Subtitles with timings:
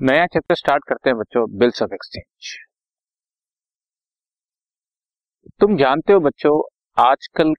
[0.00, 2.52] नया chapter start करते हैं बच्चों बिल्स ऑफ़ एक्सचेंज
[5.60, 6.52] तुम जानते हो बच्चों,
[6.96, 7.52] आजकल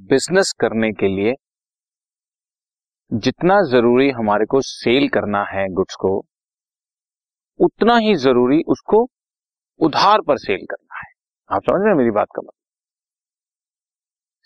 [0.00, 1.34] बिज़नेस करने के लिए
[3.10, 6.16] जितना ज़रूरी हमारे को सेल करना है गुड्स को,
[7.60, 9.06] उतना ही ज़रूरी उसको
[9.80, 11.12] उधार पर सेल करना है।
[11.50, 12.63] आप समझ रहे हैं मेरी बात का मतलब?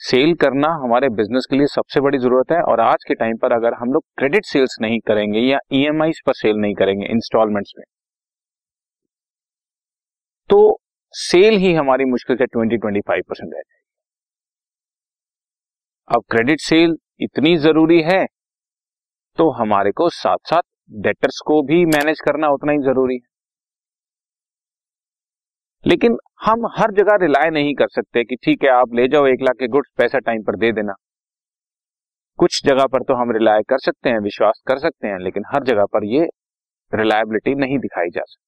[0.00, 3.52] सेल करना हमारे बिज़नेस के लिए सबसे बड़ी ज़रूरत है और आज के टाइम पर
[3.52, 7.84] अगर हम लोग क्रेडिट सेल्स नहीं करेंगे या ईएमआई पर सेल नहीं करेंगे, इंस्टॉलमेंट्स में।
[10.50, 10.78] तो
[11.14, 13.76] सेल ही हमारी मुश्किल से ट्वेंटी ट्वेंटी फाइव परसेंट रह जाएगी।
[16.08, 18.24] अब क्रेडिट सेल इतनी ज़रूरी है
[19.38, 20.62] तो हमारे को साथ साथ
[21.00, 23.26] डेटर्स को भी मैनेज करना उतना ही ज़रूरी है।
[25.88, 29.42] लेकिन हम हर जगह रिलाय नहीं कर सकते कि ठीक है, आप ले जाओ, एक
[29.42, 30.92] लाख के गुड्स पैसा टाइम पर दे देना।
[32.38, 35.64] कुछ जगह पर तो हम रिलाय कर सकते हैं, विश्वास कर सकते हैं, लेकिन हर
[35.64, 36.28] जगह पर ये
[36.94, 38.44] रिलायबिलिटी नहीं दिखाई जा सकती।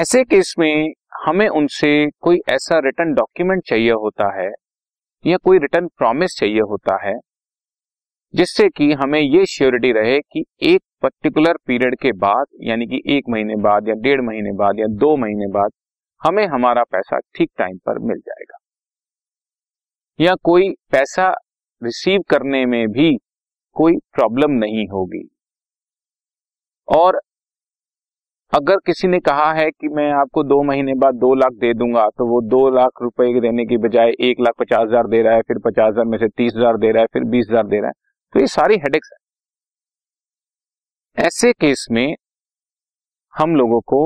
[0.00, 0.92] ऐसे केस में
[1.26, 4.50] हमें उनसे कोई ऐसा रिटर्न डॉक्यूमेंट चाहिए होता है
[5.26, 7.14] या कोई रिटर्न प्रॉमिस चाहिए होता है
[8.34, 13.28] जिससे कि हमें ये श्योरिटी रहे कि एक पर्टिकुलर पीरियड के बाद, यानी कि एक
[13.28, 15.70] महीने बाद या डेढ़ महीने बाद या दो महीने बाद,
[16.22, 18.58] हमें हमारा पैसा ठीक टाइम पर मिल जाएगा।
[20.18, 21.28] या कोई पैसा
[21.82, 23.16] रिसीव करने में भी
[23.76, 25.28] कोई प्रॉब्लम नहीं होगी।
[26.88, 27.20] और
[28.52, 32.06] अगर किसी ने कहा है कि मैं आपको दो महीने बाद दो लाख दे दूँगा
[32.08, 35.42] तो वो दो लाख रुपए देने की बजाय एक लाख पचास हज़ार दे रहा है,
[35.42, 37.88] फिर पचास हज़ार में से तीस हज़ार दे रहा है, फिर बीस हज़ार दे रहा
[37.88, 39.18] है तो ये सारी हेडेक्स है।
[41.18, 42.14] ऐसे केस में
[43.34, 43.98] हम लोगों को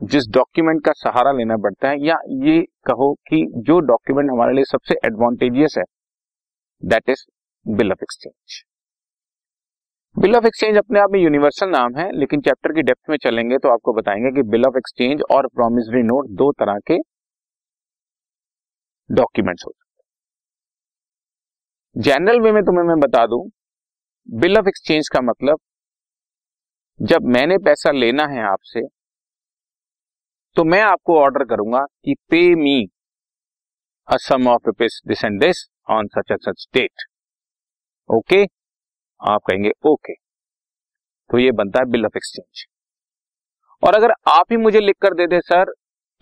[0.00, 4.64] जिस डॉक्यूमेंट का सहारा लेना पड़ता है, या ये कहो कि जो डॉक्यूमेंट हमारे लिए
[4.64, 5.84] सबसे एडवांटेजियस है
[6.82, 7.24] that is
[7.66, 8.62] bill of exchange
[10.16, 13.58] bill of exchange अपने आप में यूनिवर्सल नाम है, लेकिन चैप्टर की डेप्थ में चलेंगे
[13.58, 16.98] तो आपको बताएँगे कि बिल ऑफ़ एक्सचेंज और प्रोमिसरी नोट दो तरह के
[19.10, 19.83] डॉक्यूमेंट्स होते हैं।
[21.96, 23.40] जनरल वे में तुम्हें मैं बता दूँ
[24.28, 25.58] बिल ऑफ़ एक्सचेंज का मतलब
[27.00, 28.80] जब मैंने पैसा लेना है आपसे
[30.56, 32.76] तो मैं आपको ऑर्डर करूँगा कि pay me
[34.08, 37.04] a sum of rupees this and this on such and such date
[38.10, 38.42] okay
[39.20, 40.24] आप कहेंगे ओके okay.
[41.30, 42.64] तो ये बनता है बिल ऑफ़ एक्सचेंज
[43.82, 45.72] और अगर आप ही मुझे लिख कर दे दे sir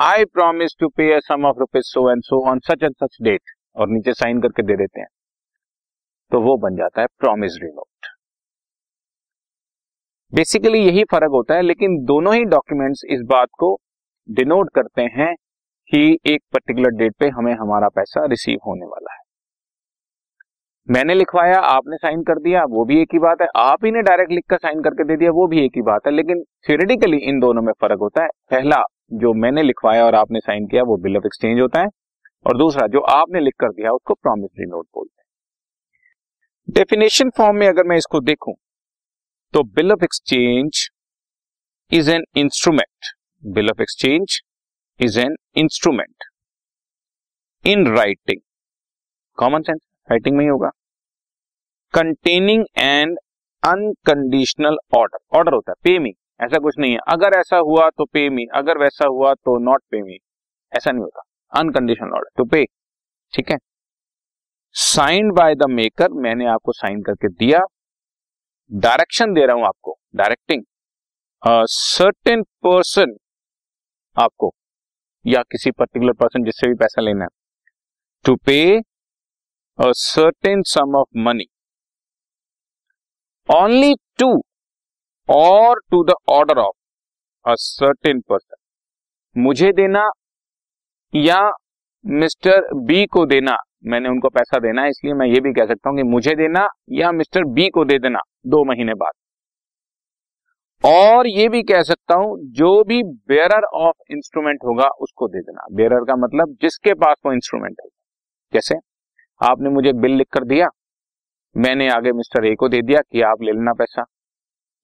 [0.00, 3.56] I promise to pay sum of rupees so and so on such and such date
[3.76, 5.08] और नीचे साइन करके दे देते हैं।
[6.32, 7.86] तो वो बन जाता है प्रोमिसरी नोट
[10.34, 13.78] बेसिकली यही फ़र्क होता है, लेकिन दोनों ही डॉक्यूमेंट्स इस बात को
[14.30, 15.34] डिनोट करते हैं
[15.90, 19.18] कि एक पर्टिकुलर डेट पे हमें हमारा पैसा रिसीव होने वाला है।
[20.90, 24.02] मैंने लिखवाया, आपने साइन कर दिया, वो भी एक ही बात है। आप ही ने
[24.02, 27.16] डायरेक्ट लिख कर साइन करके दे दिया, वो भी एक ही बात है। लेकिन थ्योरेटिकली
[27.16, 28.82] इन दोनों में फ़र्क होता है। पहला,
[29.12, 31.86] जो मैंने लिखवाया और आपने साइन किया, वो बिल ऑफ़ एक्सचेंज होता है।
[32.46, 35.21] और दूसरा, जो आपने लिख कर दिया, उसको प्रोमिसरी नोट बोलते हैं।
[36.68, 38.54] डेफिनेशन फॉर्म में अगर मैं इसको देखूँ
[39.54, 40.88] तो bill of exchange
[41.90, 43.06] is an instrument
[43.42, 44.38] bill of exchange
[45.00, 46.24] is an instrument
[47.64, 48.40] in writing
[49.38, 49.80] common sense
[50.10, 50.68] writing में ही होगा.
[51.94, 53.18] Containing and
[53.62, 56.98] unconditional order order होता है पे मी ऐसा कुछ नहीं है.
[57.08, 60.18] अगर ऐसा हुआ तो पे मी अगर वैसा हुआ तो नॉट पे मी
[60.72, 61.22] ऐसा नहीं होता.
[61.52, 62.64] अनकंडीशनल ऑर्डर टू पे
[63.32, 63.58] ठीक है?
[64.74, 67.60] साइंड बाय द मेकर मैंने आपको साइन करके दिया।
[68.70, 70.62] डायरेक्शन दे रहा हूँ आपको डायरेक्टिंग
[71.42, 73.16] सर्टेन पर्सन
[74.16, 74.50] आपको,
[75.24, 77.28] या किसी पर्टिकुलर पर्सन जिससे भी पैसा लेना है।
[78.24, 78.58] To pay
[79.78, 81.46] a certain sum of money
[83.48, 84.28] only to
[85.28, 86.76] और to the order of
[87.44, 90.10] a certain person मुझे देना
[91.14, 91.40] या
[92.06, 95.90] मिस्टर बी को देना। मैंने उनको पैसा देना है इसलिए मैं ये भी कह सकता
[95.90, 99.12] हूँ कि मुझे देना या मिस्टर बी को दे देना, दो महीने बाद।
[100.84, 105.66] और ये भी कह सकता हूँ, जो भी बेरर ऑफ़ इंस्ट्रूमेंट होगा, उसको दे देना।
[105.72, 107.88] बेरर का मतलब जिसके पास वो इंस्ट्रूमेंट है।
[108.52, 108.74] कैसे?
[109.40, 110.68] आपने मुझे बिल लिख कर दिया।
[111.56, 114.04] मैंने आगे मिस्टर ए को दे दिया कि आप ले लेना पैसा।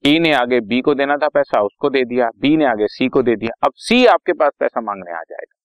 [0.07, 3.09] ई ने आगे बी को देना था पैसा, उसको दे दिया। बी ने आगे सी
[3.09, 5.58] को दे दिया। अब सी आपके पास पैसा मांगने आ जाएगा।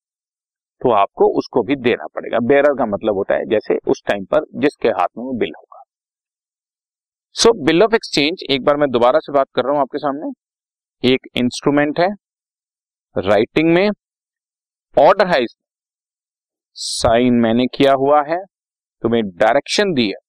[0.84, 4.46] तो आपको उसको भी देना पड़ेगा। बेरर का मतलब होता है जैसे उस टाइम पर
[4.56, 5.82] जिसके हाथ में वो बिल होगा।
[7.36, 10.32] सो बिल ऑफ़ एक्सचेंज एक बार मैं दोबारा से बात कर रहा हूँ आपके सामने।
[11.04, 12.10] एक इंस्ट्रूमेंट है
[13.16, 13.90] राइटिंग में
[14.96, 15.62] ऑर्डर है इसमें।
[16.78, 18.38] साइन मैंने किया हुआ है,
[19.04, 20.22] तुम्हें डायरेक्शन दी है।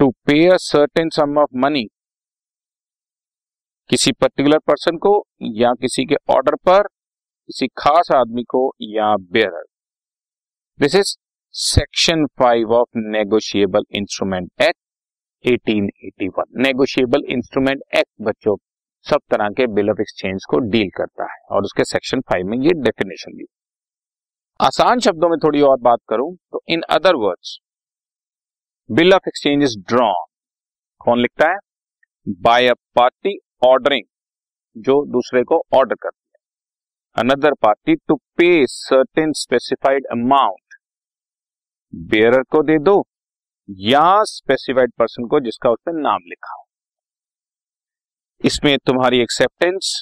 [0.00, 1.86] To pay a certain sum of money
[3.90, 5.14] किसी पर्टिकुलर पर्सन को
[5.54, 6.88] या किसी के ऑर्डर पर
[7.48, 9.64] किसी खास आदमी को या bearer
[10.80, 11.16] this is
[11.54, 14.78] section five of negotiable instrument act
[15.46, 18.56] 1881 negotiable instrument act बच्चों
[19.06, 22.58] सब तरह के बिल ऑफ़ एक्सचेंज को डील करता है और उसके सेक्शन फाइव में
[22.58, 23.46] ये डेफिनेशन दी
[24.60, 27.58] आसान शब्दों में थोड़ी और बात करूँ तो in other words
[28.90, 30.24] bill of exchange is drawn
[30.98, 31.56] कौन लिखता है?
[32.28, 34.04] बाय अ पार्टी ऑर्डरिंग
[34.76, 36.23] जो दूसरे को ऑर्डर करती
[37.16, 40.74] another party to pay certain specified amount
[41.92, 42.96] bearer को दे दो,
[43.68, 46.64] या स्पेसिफाइड पर्सन को जिसका उस पर नाम लिखा हो।
[48.40, 49.94] इसमें तुम्हारी एक्सेप्टेंस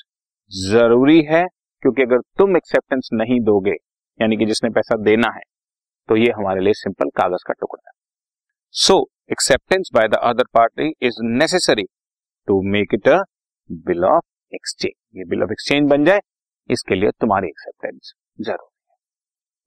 [0.51, 1.45] ज़रूरी है,
[1.83, 3.77] क्योंकि अगर तुम एक्सेप्टेंस नहीं दोगे,
[4.21, 5.43] यानी कि जिसने पैसा देना है
[6.09, 7.93] तो ये हमारे लिए सिंपल कागज़ का टुकड़ा है।
[8.75, 9.01] So
[9.33, 11.85] acceptance by the other party is necessary
[12.49, 13.23] to make it a
[13.87, 16.21] bill of exchange ये बिल ऑफ़ एक्सचेंज बन जाए
[16.71, 18.97] इसके लिए तुम्हारी एक्सेप्टेंस ज़रूरी है।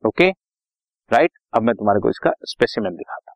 [0.08, 0.30] ओके
[1.14, 3.32] राइट अब मैं तुम्हारे को इसका स्पेसिमेंट दिखाता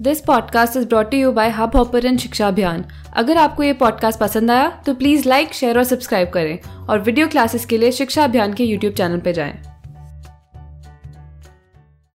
[0.00, 2.84] this podcast is brought you by Hubhopper शिक्षा अभियान
[3.16, 7.28] अगर आपको ये पॉडकास्ट पसंद आया तो प्लीज़ लाइक शेयर और सब्सक्राइब करें और वीडियो
[7.28, 9.73] क्लासेस के लिए शिक्षा अभियान के यूट्यूब चैनल पर जाएँ।